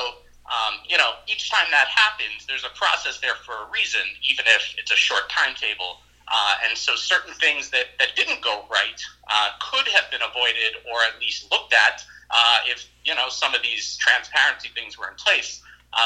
um, 0.50 0.82
you 0.90 0.98
know, 0.98 1.14
each 1.28 1.52
time 1.52 1.68
that 1.70 1.88
happens, 1.90 2.48
there's 2.48 2.66
a 2.66 2.74
process 2.74 3.20
there 3.20 3.36
for 3.46 3.54
a 3.54 3.70
reason, 3.70 4.02
even 4.32 4.46
if 4.48 4.74
it's 4.80 4.92
a 4.92 4.96
short 4.96 5.30
timetable. 5.30 6.02
Uh, 6.28 6.56
and 6.68 6.76
so, 6.76 6.96
certain 6.96 7.34
things 7.36 7.70
that, 7.70 7.86
that 8.00 8.16
didn't 8.16 8.42
go 8.42 8.66
right 8.72 9.00
uh, 9.30 9.50
could 9.62 9.88
have 9.90 10.10
been 10.10 10.22
avoided 10.26 10.82
or 10.92 10.98
at 11.06 11.22
least 11.22 11.52
looked 11.52 11.74
at 11.74 12.04
uh, 12.32 12.60
if, 12.66 12.90
you 13.06 13.14
know, 13.14 13.30
some 13.30 13.54
of 13.54 13.62
these 13.62 13.96
transparency 13.98 14.70
things 14.74 14.98
were 14.98 15.08
in 15.08 15.16
place. 15.16 15.62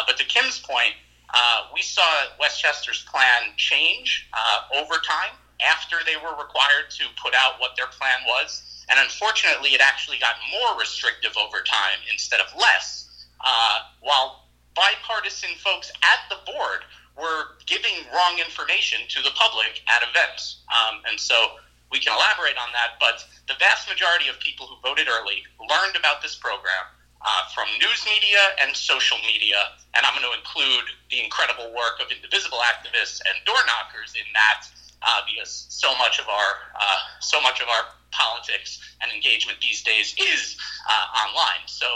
but 0.06 0.18
to 0.18 0.26
Kim's 0.26 0.60
point, 0.60 0.94
uh, 1.34 1.68
we 1.74 1.82
saw 1.82 2.04
Westchester's 2.40 3.04
plan 3.04 3.54
change 3.58 4.28
uh, 4.34 4.82
over 4.82 4.96
time 4.96 5.36
after 5.66 5.98
they 6.06 6.16
were 6.18 6.36
required 6.36 6.90
to 6.90 7.06
put 7.22 7.34
out 7.34 7.60
what 7.60 7.72
their 7.78 7.88
plan 7.88 8.20
was. 8.28 8.64
And 8.90 9.00
unfortunately, 9.00 9.70
it 9.70 9.82
actually 9.82 10.18
got 10.18 10.36
more 10.52 10.78
restrictive 10.80 11.32
over 11.38 11.62
time 11.62 12.00
instead 12.12 12.42
of 12.42 12.48
less, 12.58 13.08
uh, 13.40 13.80
while 14.02 14.48
bipartisan 14.76 15.52
folks 15.64 15.92
at 16.04 16.20
the 16.30 16.52
board 16.52 16.84
were 17.18 17.60
giving 17.68 18.08
wrong 18.14 18.40
information 18.40 19.00
to 19.10 19.22
the 19.22 19.32
public 19.36 19.84
at 19.88 20.02
events. 20.10 20.64
Um, 20.72 21.02
and 21.10 21.20
so 21.20 21.60
we 21.92 22.00
can 22.00 22.16
elaborate 22.16 22.56
on 22.58 22.72
that, 22.74 22.96
but 23.00 23.24
the 23.48 23.54
vast 23.60 23.88
majority 23.88 24.28
of 24.30 24.40
people 24.40 24.66
who 24.66 24.76
voted 24.82 25.08
early 25.08 25.44
learned 25.60 25.96
about 25.96 26.22
this 26.22 26.36
program 26.36 26.88
uh, 27.24 27.44
from 27.54 27.68
news 27.78 28.02
media 28.06 28.42
and 28.62 28.76
social 28.76 29.18
media. 29.26 29.78
And 29.94 30.06
I'm 30.06 30.18
going 30.18 30.26
to 30.26 30.38
include 30.38 30.90
the 31.10 31.22
incredible 31.22 31.70
work 31.76 32.02
of 32.02 32.12
indivisible 32.12 32.60
activists 32.66 33.22
and 33.22 33.38
door 33.46 33.60
knockers 33.68 34.14
in 34.16 34.26
that, 34.34 34.66
uh, 35.02 35.22
because 35.30 35.66
so 35.70 35.94
much 35.98 36.20
of 36.20 36.28
our 36.30 36.52
uh, 36.80 37.00
so 37.20 37.42
much 37.42 37.62
of 37.62 37.68
our 37.68 37.94
politics 38.12 38.80
and 39.02 39.12
engagement 39.12 39.60
these 39.62 39.84
days 39.84 40.16
is 40.18 40.58
uh, 40.90 41.28
online. 41.28 41.64
So 41.66 41.88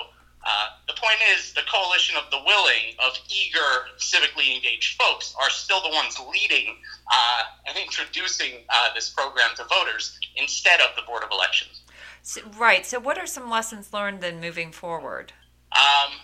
uh, 0.46 0.77
the 0.88 0.94
point 0.94 1.17
is, 1.34 1.53
the 1.53 1.65
coalition 1.65 2.15
of 2.17 2.29
the 2.29 2.38
willing, 2.46 2.94
of 3.01 3.17
eager, 3.29 3.89
civically 3.98 4.53
engaged 4.53 5.01
folks 5.01 5.34
are 5.41 5.50
still 5.50 5.82
the 5.82 5.89
ones 5.89 6.20
leading 6.32 6.77
uh, 7.12 7.41
and 7.67 7.77
introducing 7.77 8.62
this 8.94 9.10
program 9.10 9.50
to 9.58 9.63
voters 9.65 10.17
instead 10.36 10.79
of 10.82 10.96
the 10.96 11.01
Board 11.01 11.24
of 11.24 11.32
Elections. 11.32 11.82
So, 12.25 12.41
right. 12.58 12.84
So, 12.84 13.00
what 13.00 13.20
are 13.20 13.27
some 13.27 13.51
lessons 13.51 13.94
learned 13.94 14.20
then 14.20 14.41
moving 14.41 14.72
forward? 14.72 15.32
Um, 15.72 16.17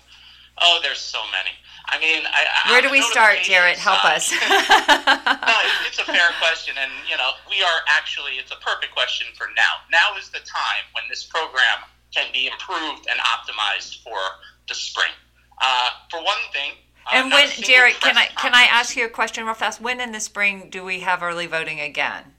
oh, 0.60 0.80
there's 0.82 0.98
so 0.98 1.20
many. 1.32 1.54
I 1.86 2.00
mean, 2.00 2.24
I, 2.26 2.72
where 2.72 2.82
do 2.82 2.90
we 2.90 3.04
start, 3.04 3.38
Jarrett? 3.44 3.78
Help 3.78 4.04
us. 4.04 4.32
no, 4.50 5.56
it's 5.86 6.00
a 6.00 6.04
fair 6.04 6.30
question, 6.42 6.74
and 6.82 6.92
you 7.08 7.16
know, 7.18 7.30
we 7.48 7.62
are 7.62 7.80
actually. 7.88 8.42
It's 8.42 8.50
a 8.50 8.56
perfect 8.66 8.94
question 8.94 9.28
for 9.38 9.46
now. 9.56 9.86
Now 9.92 10.18
is 10.18 10.30
the 10.30 10.40
time 10.40 10.90
when 10.94 11.04
this 11.08 11.24
program 11.24 11.86
can 12.16 12.34
be 12.34 12.48
improved 12.48 13.06
and 13.08 13.20
optimized 13.20 14.02
for 14.02 14.18
the 14.68 14.74
spring. 14.74 15.14
Uh, 15.62 15.90
for 16.10 16.18
one 16.18 16.42
thing. 16.52 16.72
Uh, 17.06 17.10
and 17.14 17.32
when, 17.32 17.48
Jarrett, 17.48 18.00
can 18.00 18.18
I 18.18 18.26
can 18.26 18.56
I 18.56 18.64
ask 18.64 18.98
you 18.98 19.06
a 19.06 19.10
question 19.10 19.46
real 19.46 19.54
fast? 19.54 19.80
When 19.80 20.02
in 20.02 20.14
the 20.14 20.20
spring 20.20 20.70
do 20.72 20.84
we 20.84 21.02
have 21.02 21.22
early 21.22 21.46
voting 21.46 21.80
again? 21.80 22.34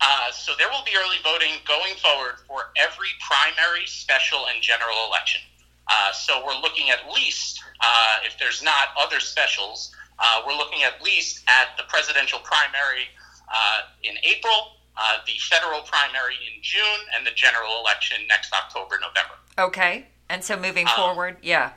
Uh, 0.00 0.30
so 0.32 0.52
there 0.58 0.68
will 0.68 0.84
be 0.84 0.92
early 0.96 1.16
voting 1.22 1.60
going 1.66 1.94
forward 1.96 2.40
for 2.46 2.72
every 2.80 3.08
primary, 3.20 3.86
special, 3.86 4.46
and 4.52 4.62
general 4.62 4.96
election. 5.06 5.42
Uh, 5.88 6.12
so 6.12 6.42
we're 6.46 6.58
looking 6.60 6.90
at 6.90 7.00
least, 7.12 7.60
uh, 7.80 8.18
if 8.24 8.38
there's 8.38 8.62
not 8.62 8.88
other 8.98 9.20
specials, 9.20 9.92
uh, 10.18 10.42
we're 10.46 10.56
looking 10.56 10.82
at 10.84 11.02
least 11.02 11.42
at 11.48 11.76
the 11.76 11.82
presidential 11.88 12.38
primary 12.40 13.08
uh, 13.48 13.80
in 14.02 14.16
April, 14.22 14.76
uh, 14.96 15.18
the 15.26 15.32
federal 15.50 15.82
primary 15.82 16.34
in 16.46 16.62
June, 16.62 17.00
and 17.16 17.26
the 17.26 17.32
general 17.32 17.80
election 17.80 18.18
next 18.28 18.52
October, 18.52 18.98
November. 19.00 19.34
Okay. 19.58 20.06
And 20.28 20.44
so 20.44 20.56
moving 20.56 20.86
um, 20.86 20.94
forward, 20.94 21.36
yeah. 21.42 21.72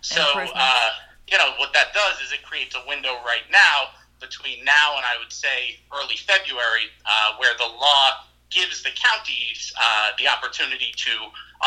So, 0.00 0.22
uh, 0.22 0.88
you 1.26 1.38
know, 1.38 1.52
what 1.58 1.72
that 1.72 1.92
does 1.92 2.20
is 2.20 2.32
it 2.32 2.42
creates 2.44 2.76
a 2.76 2.88
window 2.88 3.14
right 3.24 3.42
now 3.50 3.88
between 4.20 4.64
now 4.64 4.96
and 4.96 5.04
I 5.04 5.18
would 5.18 5.32
say 5.32 5.78
early 5.92 6.16
February 6.16 6.88
uh, 7.06 7.36
where 7.38 7.54
the 7.58 7.66
law 7.66 8.24
gives 8.50 8.82
the 8.82 8.90
counties 8.94 9.72
uh, 9.80 10.10
the 10.18 10.28
opportunity 10.28 10.94
to 10.96 11.10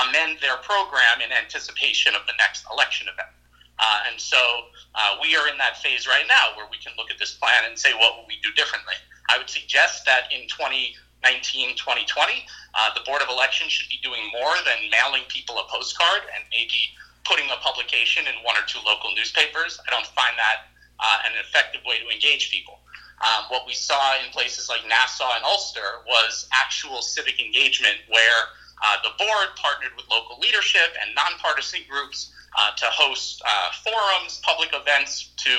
amend 0.08 0.40
their 0.40 0.58
program 0.64 1.22
in 1.24 1.32
anticipation 1.32 2.16
of 2.16 2.22
the 2.26 2.34
next 2.38 2.66
election 2.72 3.08
event. 3.12 3.30
Uh, 3.80 4.10
and 4.10 4.20
so 4.20 4.72
uh, 4.96 5.18
we 5.22 5.36
are 5.36 5.48
in 5.48 5.58
that 5.58 5.78
phase 5.78 6.08
right 6.08 6.26
now 6.28 6.56
where 6.56 6.66
we 6.72 6.78
can 6.78 6.94
look 6.98 7.12
at 7.12 7.20
this 7.20 7.34
plan 7.34 7.68
and 7.68 7.78
say, 7.78 7.94
what 7.94 8.18
will 8.18 8.26
we 8.26 8.40
do 8.42 8.50
differently? 8.54 8.96
I 9.30 9.38
would 9.38 9.50
suggest 9.50 10.06
that 10.06 10.32
in 10.32 10.48
2019, 10.48 11.78
2020, 11.78 12.08
uh, 12.74 12.94
the 12.96 13.04
Board 13.06 13.22
of 13.22 13.30
Elections 13.30 13.72
should 13.72 13.90
be 13.90 14.00
doing 14.02 14.24
more 14.34 14.56
than 14.66 14.90
mailing 14.90 15.28
people 15.28 15.60
a 15.60 15.66
postcard 15.70 16.26
and 16.34 16.42
maybe 16.50 16.96
putting 17.26 17.46
a 17.52 17.60
publication 17.62 18.26
in 18.26 18.40
one 18.42 18.56
or 18.56 18.66
two 18.66 18.80
local 18.88 19.14
newspapers. 19.14 19.78
I 19.86 19.92
don't 19.92 20.08
find 20.16 20.34
that 20.40 20.72
uh, 21.00 21.20
an 21.26 21.34
effective 21.40 21.82
way 21.86 22.00
to 22.00 22.08
engage 22.10 22.52
people. 22.52 22.80
Um, 23.22 23.50
what 23.50 23.66
we 23.66 23.74
saw 23.74 24.14
in 24.22 24.32
places 24.32 24.70
like 24.70 24.86
Nassau 24.88 25.30
and 25.36 25.44
Ulster 25.44 26.06
was 26.06 26.48
actual 26.54 27.02
civic 27.02 27.42
engagement 27.42 27.98
where 28.10 28.42
uh, 28.86 28.98
the 29.02 29.10
board 29.18 29.50
partnered 29.58 29.96
with 29.98 30.06
local 30.10 30.38
leadership 30.38 30.94
and 31.02 31.16
nonpartisan 31.16 31.82
groups 31.90 32.32
uh, 32.58 32.72
to 32.78 32.86
host 32.86 33.42
uh, 33.42 33.70
forums, 33.84 34.40
public 34.44 34.70
events 34.74 35.34
to 35.38 35.50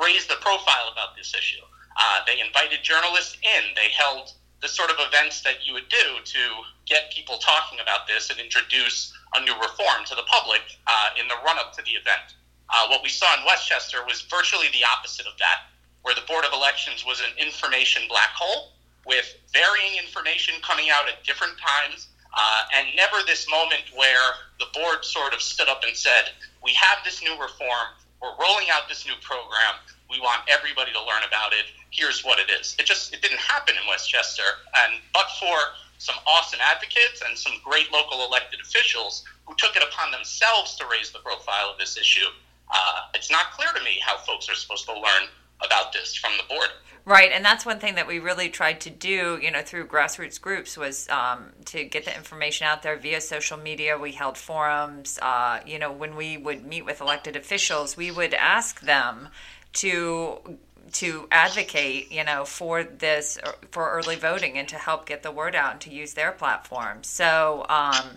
raise 0.00 0.26
the 0.26 0.36
profile 0.40 0.88
about 0.90 1.14
this 1.16 1.34
issue. 1.34 1.60
Uh, 1.96 2.20
they 2.26 2.40
invited 2.40 2.82
journalists 2.82 3.36
in. 3.42 3.62
They 3.76 3.92
held 3.92 4.32
the 4.62 4.68
sort 4.68 4.90
of 4.90 4.96
events 5.00 5.42
that 5.42 5.66
you 5.66 5.74
would 5.74 5.88
do 5.88 6.22
to 6.24 6.40
get 6.86 7.12
people 7.12 7.36
talking 7.38 7.80
about 7.80 8.06
this 8.06 8.30
and 8.30 8.38
introduce 8.38 9.12
a 9.34 9.44
new 9.44 9.54
reform 9.54 10.04
to 10.06 10.14
the 10.14 10.22
public 10.22 10.62
uh, 10.86 11.08
in 11.20 11.28
the 11.28 11.34
run 11.44 11.58
up 11.58 11.74
to 11.74 11.82
the 11.82 11.92
event. 11.92 12.34
Uh, 12.72 12.88
what 12.88 13.02
we 13.02 13.08
saw 13.08 13.28
in 13.38 13.44
Westchester 13.44 13.98
was 14.06 14.22
virtually 14.22 14.68
the 14.72 14.82
opposite 14.84 15.26
of 15.26 15.36
that, 15.38 15.68
where 16.02 16.14
the 16.14 16.24
Board 16.26 16.44
of 16.44 16.52
Elections 16.52 17.04
was 17.04 17.20
an 17.20 17.36
information 17.36 18.02
black 18.08 18.30
hole 18.34 18.72
with 19.06 19.36
varying 19.52 19.98
information 19.98 20.54
coming 20.62 20.88
out 20.88 21.06
at 21.06 21.22
different 21.24 21.52
times, 21.58 22.08
uh, 22.32 22.62
and 22.74 22.88
never 22.96 23.18
this 23.26 23.46
moment 23.50 23.82
where 23.94 24.40
the 24.58 24.66
board 24.72 25.04
sort 25.04 25.34
of 25.34 25.42
stood 25.42 25.68
up 25.68 25.82
and 25.84 25.96
said, 25.96 26.32
We 26.64 26.72
have 26.72 26.98
this 27.04 27.22
new 27.22 27.32
reform, 27.32 27.92
we're 28.22 28.32
rolling 28.40 28.72
out 28.72 28.88
this 28.88 29.04
new 29.04 29.18
program, 29.20 29.76
we 30.08 30.20
want 30.20 30.42
everybody 30.48 30.92
to 30.92 31.00
learn 31.00 31.24
about 31.26 31.52
it. 31.52 31.66
Here's 31.90 32.24
what 32.24 32.38
it 32.38 32.48
is. 32.48 32.76
It 32.78 32.86
just 32.86 33.12
it 33.12 33.22
didn't 33.22 33.40
happen 33.40 33.74
in 33.76 33.88
Westchester, 33.88 34.44
and 34.76 35.00
but 35.12 35.28
for 35.40 35.56
some 35.98 36.16
awesome 36.26 36.60
advocates 36.60 37.22
and 37.26 37.36
some 37.38 37.52
great 37.64 37.92
local 37.92 38.24
elected 38.24 38.60
officials 38.60 39.24
who 39.46 39.54
took 39.56 39.76
it 39.76 39.82
upon 39.82 40.10
themselves 40.10 40.76
to 40.76 40.84
raise 40.90 41.10
the 41.12 41.18
profile 41.20 41.70
of 41.70 41.78
this 41.78 41.96
issue. 41.96 42.28
Uh, 42.72 43.00
it's 43.14 43.30
not 43.30 43.52
clear 43.52 43.68
to 43.74 43.84
me 43.84 43.98
how 44.04 44.16
folks 44.18 44.48
are 44.48 44.54
supposed 44.54 44.86
to 44.86 44.94
learn 44.94 45.28
about 45.64 45.92
this 45.92 46.16
from 46.16 46.32
the 46.38 46.44
board. 46.48 46.68
Right, 47.04 47.32
and 47.32 47.44
that's 47.44 47.66
one 47.66 47.80
thing 47.80 47.96
that 47.96 48.06
we 48.06 48.20
really 48.20 48.48
tried 48.48 48.80
to 48.82 48.90
do, 48.90 49.38
you 49.42 49.50
know, 49.50 49.60
through 49.60 49.88
grassroots 49.88 50.40
groups 50.40 50.76
was 50.76 51.08
um, 51.08 51.50
to 51.66 51.84
get 51.84 52.04
the 52.04 52.16
information 52.16 52.68
out 52.68 52.84
there 52.84 52.96
via 52.96 53.20
social 53.20 53.58
media. 53.58 53.98
We 53.98 54.12
held 54.12 54.38
forums. 54.38 55.18
Uh, 55.20 55.60
you 55.66 55.80
know, 55.80 55.90
when 55.90 56.14
we 56.14 56.36
would 56.36 56.64
meet 56.64 56.84
with 56.84 57.00
elected 57.00 57.34
officials, 57.34 57.96
we 57.96 58.12
would 58.12 58.34
ask 58.34 58.80
them 58.82 59.28
to 59.74 60.58
to 60.92 61.26
advocate, 61.30 62.12
you 62.12 62.22
know, 62.22 62.44
for 62.44 62.84
this 62.84 63.38
for 63.72 63.90
early 63.90 64.16
voting 64.16 64.56
and 64.58 64.68
to 64.68 64.76
help 64.76 65.06
get 65.06 65.24
the 65.24 65.32
word 65.32 65.56
out 65.56 65.72
and 65.72 65.80
to 65.80 65.90
use 65.90 66.14
their 66.14 66.30
platform. 66.30 67.02
So, 67.02 67.66
um, 67.68 68.16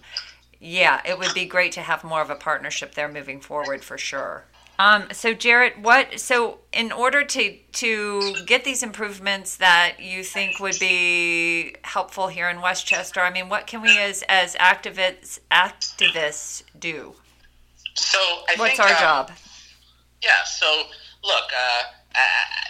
yeah, 0.59 1.01
it 1.05 1.17
would 1.17 1.33
be 1.33 1.45
great 1.45 1.71
to 1.73 1.81
have 1.81 2.03
more 2.03 2.21
of 2.21 2.29
a 2.29 2.35
partnership 2.35 2.95
there 2.95 3.11
moving 3.11 3.41
forward 3.41 3.83
for 3.83 3.97
sure. 3.97 4.45
Um, 4.77 5.05
so, 5.13 5.33
Jarrett, 5.33 5.79
what? 5.79 6.19
So, 6.19 6.59
in 6.73 6.91
order 6.91 7.23
to 7.23 7.57
to 7.73 8.35
get 8.45 8.65
these 8.65 8.83
improvements 8.83 9.57
that 9.57 10.01
you 10.01 10.23
think 10.23 10.59
would 10.59 10.77
be 10.79 11.75
helpful 11.83 12.27
here 12.27 12.49
in 12.49 12.59
Westchester, 12.59 13.21
I 13.21 13.31
mean, 13.31 13.47
what 13.47 13.67
can 13.67 13.81
we 13.81 13.97
as 13.97 14.23
as 14.27 14.55
activists 14.55 15.39
activists 15.49 16.63
do? 16.77 17.15
So, 17.93 18.19
I 18.19 18.55
what's 18.57 18.75
think, 18.75 18.79
our 18.81 18.95
um, 18.95 18.99
job? 18.99 19.31
Yeah. 20.21 20.43
So, 20.43 20.83
look, 21.23 21.51
uh, 21.57 21.83
uh, 22.13 22.25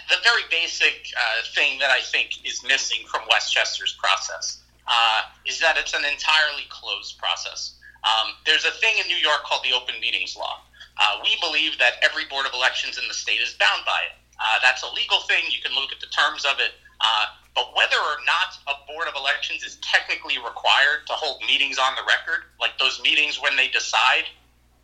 the 0.08 0.16
very 0.22 0.42
basic 0.48 1.08
uh, 1.16 1.44
thing 1.56 1.80
that 1.80 1.90
I 1.90 2.00
think 2.02 2.46
is 2.46 2.62
missing 2.62 3.00
from 3.08 3.22
Westchester's 3.28 3.94
process 3.94 4.62
uh, 4.86 5.22
is 5.46 5.58
that 5.60 5.76
it's 5.76 5.94
an 5.94 6.04
entirely 6.04 6.64
closed 6.68 7.18
process. 7.18 7.74
Um, 8.04 8.34
there's 8.46 8.64
a 8.64 8.70
thing 8.78 8.94
in 9.02 9.06
New 9.08 9.18
York 9.18 9.42
called 9.44 9.64
the 9.64 9.74
Open 9.74 9.98
Meetings 10.00 10.36
Law. 10.36 10.62
Uh, 10.98 11.20
we 11.22 11.36
believe 11.40 11.78
that 11.78 11.98
every 12.02 12.24
board 12.26 12.46
of 12.46 12.54
elections 12.54 12.98
in 12.98 13.06
the 13.08 13.14
state 13.14 13.40
is 13.40 13.54
bound 13.58 13.84
by 13.84 14.00
it. 14.08 14.14
Uh, 14.38 14.58
that's 14.62 14.82
a 14.82 14.90
legal 14.94 15.20
thing. 15.26 15.44
You 15.50 15.60
can 15.62 15.74
look 15.74 15.92
at 15.92 16.00
the 16.00 16.08
terms 16.08 16.44
of 16.44 16.60
it. 16.60 16.72
Uh, 17.00 17.26
but 17.54 17.74
whether 17.74 17.96
or 17.96 18.20
not 18.24 18.56
a 18.68 18.76
board 18.86 19.08
of 19.08 19.16
elections 19.16 19.64
is 19.64 19.76
technically 19.80 20.36
required 20.38 21.08
to 21.08 21.12
hold 21.12 21.40
meetings 21.46 21.78
on 21.78 21.96
the 21.96 22.04
record, 22.04 22.44
like 22.60 22.78
those 22.78 23.00
meetings 23.02 23.40
when 23.40 23.56
they 23.56 23.68
decide 23.68 24.28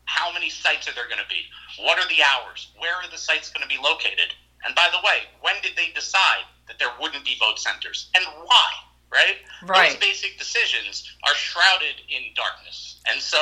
how 0.04 0.32
many 0.32 0.50
sites 0.50 0.88
are 0.88 0.94
there 0.94 1.08
going 1.08 1.22
to 1.22 1.28
be? 1.28 1.44
What 1.80 1.98
are 1.98 2.08
the 2.08 2.20
hours? 2.20 2.72
Where 2.78 2.94
are 2.96 3.08
the 3.10 3.18
sites 3.18 3.50
going 3.50 3.62
to 3.62 3.68
be 3.68 3.80
located? 3.80 4.34
And 4.64 4.74
by 4.74 4.88
the 4.92 5.00
way, 5.04 5.28
when 5.40 5.54
did 5.62 5.76
they 5.76 5.92
decide 5.94 6.44
that 6.66 6.78
there 6.78 6.92
wouldn't 7.00 7.24
be 7.24 7.36
vote 7.38 7.58
centers? 7.58 8.10
And 8.14 8.24
why? 8.44 8.70
Right? 9.12 9.36
Right. 9.66 9.90
Those 9.90 10.00
basic 10.00 10.38
decisions 10.38 11.04
are 11.28 11.34
shrouded 11.34 12.00
in 12.08 12.32
darkness. 12.34 13.00
And 13.10 13.20
so, 13.20 13.38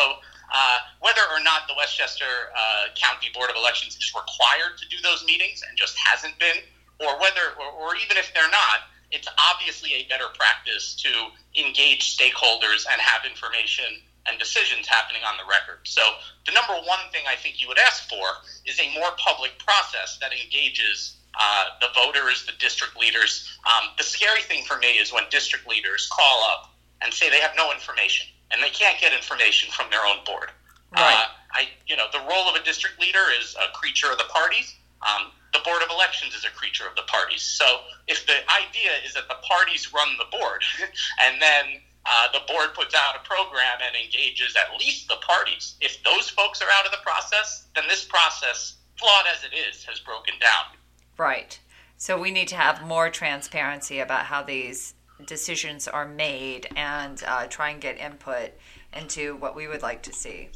uh, 0.51 0.79
whether 0.99 1.23
or 1.31 1.39
not 1.45 1.69
the 1.69 1.75
Westchester 1.79 2.27
uh, 2.27 2.91
County 2.97 3.29
Board 3.33 3.51
of 3.51 3.57
Elections 3.57 3.95
is 3.97 4.11
required 4.11 4.77
to 4.79 4.89
do 4.89 4.97
those 5.03 5.25
meetings 5.25 5.63
and 5.63 5.79
just 5.79 5.97
hasn't 5.97 6.37
been, 6.41 6.59
or 6.99 7.21
whether, 7.21 7.55
or, 7.55 7.71
or 7.71 7.97
even 7.97 8.17
if 8.19 8.35
they're 8.35 8.51
not, 8.51 8.91
it's 9.13 9.29
obviously 9.39 9.95
a 9.95 10.07
better 10.09 10.27
practice 10.35 10.95
to 10.97 11.11
engage 11.55 12.19
stakeholders 12.19 12.87
and 12.91 13.01
have 13.01 13.23
information 13.25 14.03
and 14.27 14.39
decisions 14.39 14.87
happening 14.87 15.23
on 15.23 15.37
the 15.39 15.47
record. 15.49 15.79
So, 15.85 16.03
the 16.47 16.53
number 16.53 16.75
one 16.87 17.01
thing 17.13 17.23
I 17.31 17.37
think 17.37 17.63
you 17.63 17.69
would 17.69 17.79
ask 17.79 18.09
for 18.09 18.27
is 18.67 18.79
a 18.79 18.93
more 18.95 19.11
public 19.17 19.59
process 19.59 20.19
that 20.21 20.33
engages 20.33 21.17
uh, 21.39 21.65
the 21.81 21.89
voters, 21.95 22.47
the 22.47 22.53
district 22.59 22.99
leaders. 22.99 23.49
Um, 23.67 23.91
the 23.99 24.05
scary 24.05 24.43
thing 24.43 24.65
for 24.65 24.79
me 24.79 24.99
is 24.99 25.13
when 25.13 25.25
district 25.31 25.69
leaders 25.69 26.09
call 26.13 26.45
up 26.51 26.75
and 27.03 27.13
say 27.13 27.31
they 27.31 27.41
have 27.41 27.53
no 27.57 27.73
information 27.73 28.27
and 28.51 28.63
they 28.63 28.71
can't 28.71 29.01
get 29.01 29.13
information 29.13 29.71
from 29.71 29.91
their 29.91 30.05
own 30.07 30.25
board. 30.27 30.51
Right. 30.93 31.15
Uh, 31.15 31.27
I, 31.53 31.69
you 31.87 31.97
know, 31.97 32.07
the 32.13 32.19
role 32.19 32.49
of 32.49 32.57
a 32.57 32.65
district 32.65 33.01
leader 33.01 33.23
is 33.39 33.55
a 33.55 33.73
creature 33.73 34.11
of 34.11 34.19
the 34.19 34.29
parties. 34.31 34.75
Um, 35.07 35.31
the 35.53 35.61
board 35.65 35.83
of 35.83 35.91
elections 35.91 36.35
is 36.35 36.45
a 36.45 36.51
creature 36.51 36.87
of 36.87 36.95
the 36.95 37.07
parties. 37.07 37.43
So 37.43 37.65
if 38.07 38.27
the 38.27 38.39
idea 38.51 38.91
is 39.07 39.15
that 39.15 39.29
the 39.29 39.39
parties 39.43 39.93
run 39.93 40.09
the 40.19 40.37
board, 40.37 40.63
and 41.25 41.41
then 41.41 41.81
uh, 42.07 42.33
the 42.33 42.41
board 42.53 42.75
puts 42.75 42.95
out 42.95 43.17
a 43.17 43.27
program 43.27 43.79
and 43.87 43.95
engages 43.97 44.57
at 44.57 44.79
least 44.79 45.09
the 45.09 45.17
parties. 45.17 45.77
If 45.81 46.03
those 46.03 46.29
folks 46.31 46.63
are 46.63 46.69
out 46.79 46.87
of 46.87 46.93
the 46.93 47.03
process, 47.05 47.67
then 47.75 47.85
this 47.89 48.05
process, 48.05 48.77
flawed 48.99 49.27
as 49.35 49.45
it 49.45 49.55
is, 49.55 49.85
has 49.85 50.01
broken 50.01 50.35
down. 50.41 50.77
Right. 51.21 51.61
So 51.99 52.19
we 52.19 52.31
need 52.31 52.49
to 52.49 52.57
have 52.57 52.83
more 52.83 53.11
transparency 53.11 54.01
about 54.01 54.25
how 54.25 54.43
these 54.43 54.95
decisions 55.27 55.87
are 55.87 56.09
made 56.09 56.67
and 56.75 57.23
uh, 57.29 57.47
try 57.47 57.69
and 57.69 57.79
get 57.79 57.99
input 57.99 58.53
into 58.97 59.37
what 59.37 59.55
we 59.55 59.69
would 59.69 59.83
like 59.83 60.03
to 60.05 60.15
see. 60.15 60.49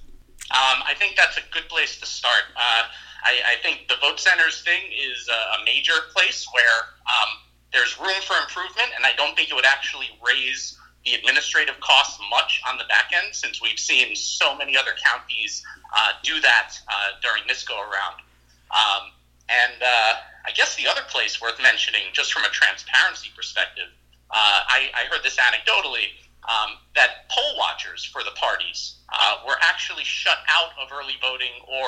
Um, 0.50 0.80
I 0.88 0.94
think 0.98 1.16
that's 1.16 1.36
a 1.36 1.42
good 1.52 1.68
place 1.68 2.00
to 2.00 2.06
start. 2.06 2.44
Uh, 2.56 2.84
I, 3.24 3.32
I, 3.52 3.56
think 3.62 3.88
the 3.88 3.96
vote 4.00 4.18
centers 4.18 4.62
thing 4.62 4.80
is 4.90 5.28
a, 5.28 5.60
a 5.60 5.64
major 5.66 5.92
place 6.16 6.46
where 6.54 6.78
um, 7.12 7.34
there's 7.74 8.00
room 8.00 8.22
for 8.22 8.36
improvement, 8.36 8.88
and 8.96 9.04
I 9.04 9.12
don't 9.18 9.36
think 9.36 9.50
it 9.50 9.54
would 9.54 9.66
actually 9.66 10.08
raise 10.26 10.78
the 11.04 11.12
administrative 11.12 11.78
costs 11.80 12.18
much 12.30 12.62
on 12.66 12.78
the 12.78 12.84
back 12.84 13.10
end 13.14 13.34
since 13.34 13.60
we've 13.60 13.78
seen 13.78 14.16
so 14.16 14.56
many 14.56 14.78
other 14.78 14.92
counties 15.04 15.62
uh, 15.94 16.12
do 16.22 16.40
that 16.40 16.72
uh, 16.88 17.20
during 17.20 17.42
this 17.46 17.64
go 17.64 17.76
around. 17.76 18.24
Um, 18.70 19.10
and 19.48 19.82
uh, 19.82 20.14
I 20.46 20.52
guess 20.54 20.76
the 20.76 20.86
other 20.86 21.02
place 21.08 21.40
worth 21.40 21.60
mentioning, 21.62 22.12
just 22.12 22.32
from 22.32 22.44
a 22.44 22.48
transparency 22.48 23.30
perspective, 23.34 23.88
uh, 24.30 24.60
I, 24.66 24.90
I, 24.94 25.04
heard 25.10 25.22
this 25.22 25.36
anecdotally 25.36 26.10
um, 26.48 26.76
that 26.96 27.28
poll 27.30 27.56
watchers 27.58 28.04
for 28.04 28.22
the 28.24 28.32
parties 28.32 28.96
uh, 29.12 29.36
were 29.46 29.56
actually 29.60 30.04
shut 30.04 30.38
out 30.48 30.70
of 30.80 30.88
early 30.92 31.14
voting 31.20 31.52
or 31.68 31.86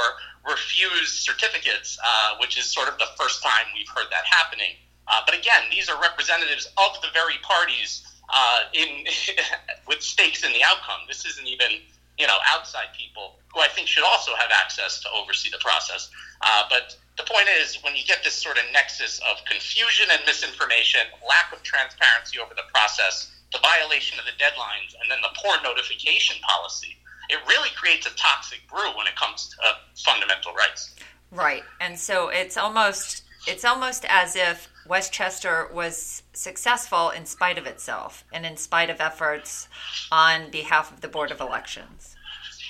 refused 0.48 1.24
certificates, 1.24 1.98
uh, 2.04 2.36
which 2.40 2.58
is 2.58 2.64
sort 2.64 2.88
of 2.88 2.98
the 2.98 3.08
first 3.18 3.42
time 3.42 3.66
we've 3.74 3.88
heard 3.88 4.06
that 4.10 4.24
happening. 4.24 4.76
Uh, 5.08 5.20
but 5.24 5.36
again, 5.36 5.62
these 5.70 5.88
are 5.88 6.00
representatives 6.00 6.66
of 6.78 7.00
the 7.02 7.08
very 7.12 7.36
parties 7.42 8.02
uh, 8.28 8.60
in 8.72 9.04
with 9.88 10.02
stakes 10.02 10.44
in 10.44 10.52
the 10.52 10.62
outcome. 10.62 11.00
This 11.08 11.24
isn't 11.26 11.46
even 11.46 11.80
you 12.18 12.26
know 12.26 12.38
outside 12.46 12.86
people 12.96 13.36
who 13.52 13.60
I 13.60 13.68
think 13.68 13.88
should 13.88 14.04
also 14.04 14.34
have 14.34 14.50
access 14.50 15.00
to 15.00 15.08
oversee 15.10 15.50
the 15.50 15.58
process. 15.58 16.10
Uh, 16.42 16.64
but 16.68 16.96
the 17.16 17.24
point 17.24 17.48
is, 17.60 17.78
when 17.82 17.96
you 17.96 18.04
get 18.04 18.22
this 18.24 18.34
sort 18.34 18.58
of 18.58 18.64
nexus 18.72 19.20
of 19.30 19.42
confusion 19.44 20.06
and 20.12 20.20
misinformation, 20.26 21.00
lack 21.26 21.52
of 21.52 21.62
transparency 21.62 22.38
over 22.38 22.52
the 22.54 22.68
process, 22.72 23.32
the 23.52 23.58
violation 23.60 24.18
of 24.18 24.26
the 24.26 24.36
deadlines, 24.36 24.92
and 25.00 25.10
then 25.10 25.18
the 25.22 25.32
poor 25.42 25.56
notification 25.62 26.36
policy, 26.42 26.96
it 27.30 27.38
really 27.48 27.70
creates 27.76 28.06
a 28.06 28.14
toxic 28.16 28.60
brew 28.68 28.92
when 28.96 29.06
it 29.06 29.16
comes 29.16 29.48
to 29.48 29.56
uh, 29.66 29.72
fundamental 29.96 30.52
rights. 30.52 30.94
Right, 31.32 31.64
and 31.80 31.98
so 31.98 32.28
it's 32.28 32.56
almost 32.56 33.22
it's 33.46 33.64
almost 33.64 34.04
as 34.08 34.36
if 34.36 34.68
Westchester 34.88 35.68
was 35.72 36.22
successful 36.32 37.10
in 37.10 37.26
spite 37.26 37.58
of 37.58 37.66
itself 37.66 38.24
and 38.32 38.46
in 38.46 38.56
spite 38.56 38.90
of 38.90 39.00
efforts 39.00 39.68
on 40.10 40.50
behalf 40.50 40.92
of 40.92 41.00
the 41.00 41.08
Board 41.08 41.30
of 41.30 41.40
Elections. 41.40 42.14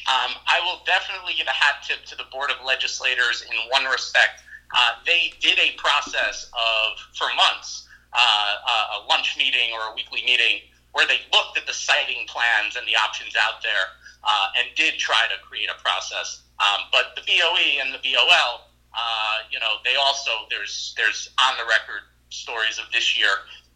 Um, 0.08 0.32
I 0.46 0.60
will 0.64 0.80
definitely 0.86 1.34
give 1.36 1.46
a 1.46 1.50
hat 1.50 1.82
tip 1.86 2.04
to 2.06 2.16
the 2.16 2.24
Board 2.30 2.50
of 2.50 2.64
Legislators 2.64 3.44
in 3.50 3.56
one 3.70 3.84
respect. 3.84 4.42
Uh, 4.74 4.92
they 5.04 5.32
did 5.40 5.58
a 5.58 5.76
process 5.76 6.50
of, 6.54 6.98
for 7.16 7.26
months, 7.34 7.88
uh, 8.12 9.02
a 9.02 9.06
lunch 9.08 9.36
meeting 9.36 9.72
or 9.74 9.92
a 9.92 9.94
weekly 9.94 10.22
meeting 10.24 10.60
where 10.92 11.06
they 11.06 11.20
looked 11.32 11.58
at 11.58 11.66
the 11.66 11.72
siting 11.72 12.26
plans 12.26 12.76
and 12.76 12.86
the 12.86 12.96
options 12.96 13.34
out 13.36 13.62
there 13.62 13.92
uh, 14.24 14.48
and 14.56 14.68
did 14.74 14.94
try 14.98 15.26
to 15.28 15.36
create 15.44 15.68
a 15.68 15.78
process. 15.82 16.42
Um, 16.58 16.88
but 16.90 17.12
the 17.14 17.22
BOE 17.22 17.82
and 17.84 17.92
the 17.92 18.00
BOL, 18.00 18.65
uh, 18.96 19.38
you 19.50 19.60
know, 19.60 19.76
they 19.84 19.96
also, 19.96 20.30
there's, 20.50 20.94
there's 20.96 21.28
on 21.38 21.56
the 21.56 21.64
record 21.64 22.02
stories 22.30 22.78
of 22.78 22.90
this 22.92 23.16
year 23.16 23.30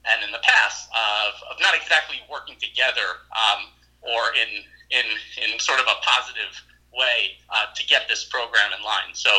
and 0.05 0.25
in 0.25 0.33
the 0.33 0.41
past 0.43 0.89
of, 0.91 1.35
of 1.51 1.61
not 1.61 1.75
exactly 1.75 2.17
working 2.31 2.57
together 2.59 3.21
um, 3.37 3.69
or 4.03 4.33
in 4.35 4.65
in 4.91 5.07
in 5.45 5.59
sort 5.59 5.79
of 5.79 5.87
a 5.87 6.01
positive 6.03 6.51
way 6.93 7.39
uh, 7.51 7.67
to 7.75 7.87
get 7.87 8.09
this 8.09 8.25
program 8.25 8.73
in 8.77 8.83
line. 8.85 9.13
So 9.13 9.31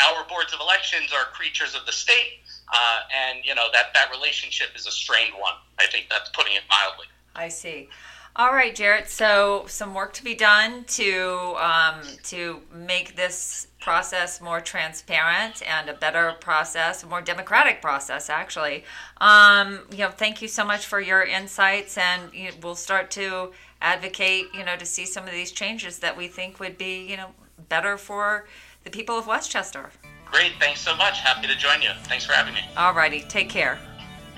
our 0.00 0.24
boards 0.28 0.52
of 0.52 0.60
elections 0.60 1.12
are 1.12 1.24
creatures 1.32 1.74
of 1.74 1.86
the 1.86 1.92
state, 1.92 2.44
uh, 2.72 3.00
and 3.10 3.44
you 3.44 3.54
know 3.54 3.68
that 3.72 3.94
that 3.94 4.10
relationship 4.10 4.68
is 4.76 4.86
a 4.86 4.92
strained 4.92 5.34
one. 5.34 5.54
I 5.78 5.86
think 5.86 6.06
that's 6.10 6.30
putting 6.30 6.54
it 6.54 6.62
mildly. 6.68 7.06
I 7.34 7.48
see. 7.48 7.88
All 8.34 8.52
right, 8.52 8.74
Jarrett. 8.74 9.10
So 9.10 9.64
some 9.68 9.94
work 9.94 10.14
to 10.14 10.24
be 10.24 10.34
done 10.34 10.84
to 10.84 11.54
um, 11.58 12.00
to 12.24 12.62
make 12.72 13.14
this 13.14 13.66
process 13.78 14.40
more 14.40 14.60
transparent 14.60 15.62
and 15.68 15.90
a 15.90 15.92
better 15.92 16.32
process, 16.40 17.02
a 17.02 17.06
more 17.06 17.20
democratic 17.20 17.82
process, 17.82 18.30
actually. 18.30 18.84
Um, 19.20 19.80
you 19.90 19.98
know, 19.98 20.10
thank 20.10 20.40
you 20.40 20.48
so 20.48 20.64
much 20.64 20.86
for 20.86 20.98
your 20.98 21.22
insights, 21.22 21.98
and 21.98 22.32
you 22.32 22.44
know, 22.48 22.54
we'll 22.62 22.74
start 22.74 23.10
to 23.12 23.52
advocate, 23.82 24.46
you 24.54 24.64
know, 24.64 24.76
to 24.76 24.86
see 24.86 25.04
some 25.04 25.24
of 25.24 25.32
these 25.32 25.52
changes 25.52 25.98
that 25.98 26.16
we 26.16 26.26
think 26.26 26.58
would 26.58 26.78
be, 26.78 27.04
you 27.04 27.18
know, 27.18 27.28
better 27.68 27.98
for 27.98 28.46
the 28.84 28.90
people 28.90 29.18
of 29.18 29.26
Westchester. 29.26 29.90
Great. 30.24 30.52
Thanks 30.58 30.80
so 30.80 30.96
much. 30.96 31.20
Happy 31.20 31.46
to 31.46 31.56
join 31.56 31.82
you. 31.82 31.90
Thanks 32.04 32.24
for 32.24 32.32
having 32.32 32.54
me. 32.54 32.60
All 32.78 32.94
righty. 32.94 33.20
Take 33.28 33.50
care. 33.50 33.78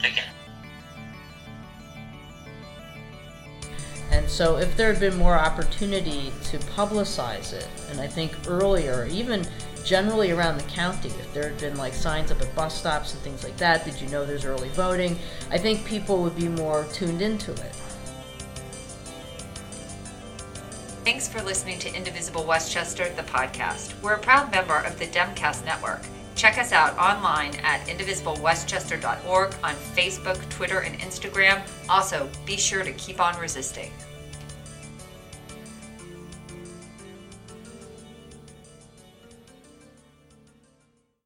Take 0.03 0.15
care. 0.15 0.25
And 4.15 4.31
so, 4.31 4.59
if 4.59 4.77
there 4.77 4.93
had 4.93 5.01
been 5.01 5.19
more 5.19 5.35
opportunity 5.35 6.33
to 6.45 6.59
publicize 6.59 7.53
it, 7.53 7.67
and 7.91 8.01
I 8.01 8.07
think 8.07 8.33
earlier, 8.47 9.09
even 9.11 9.45
generally 9.85 10.31
around 10.31 10.57
the 10.57 10.65
county, 10.65 11.09
if 11.09 11.35
there 11.35 11.49
had 11.49 11.59
been 11.59 11.77
like 11.77 11.93
signs 11.93 12.31
up 12.31 12.41
at 12.41 12.55
bus 12.55 12.79
stops 12.79 13.13
and 13.13 13.21
things 13.25 13.43
like 13.43 13.57
that, 13.57 13.85
did 13.85 14.01
you 14.01 14.07
know 14.09 14.25
there's 14.25 14.45
early 14.45 14.69
voting? 14.69 15.19
I 15.51 15.59
think 15.59 15.85
people 15.85 16.23
would 16.23 16.37
be 16.37 16.47
more 16.47 16.87
tuned 16.93 17.23
into 17.23 17.51
it. 17.51 17.75
Thanks 21.05 21.27
for 21.29 21.43
listening 21.43 21.81
to 21.81 21.93
Indivisible 21.93 22.45
Westchester, 22.45 23.09
the 23.17 23.23
podcast. 23.23 24.01
We're 24.01 24.15
a 24.15 24.19
proud 24.21 24.53
member 24.53 24.79
of 24.79 24.97
the 24.97 25.09
Demcast 25.09 25.65
Network. 25.65 26.03
Check 26.35 26.59
us 26.59 26.73
out 26.73 26.97
online 26.99 27.55
at 27.63 27.87
indivisiblewestchester.org 27.87 29.55
on 29.63 29.75
Facebook, 29.95 30.49
Twitter, 30.49 30.81
and 30.81 30.99
Instagram. 30.99 31.63
Also, 31.89 32.29
be 32.45 32.57
sure 32.57 32.83
to 32.83 32.93
keep 32.95 33.21
on 33.21 33.39
resisting. 33.39 33.91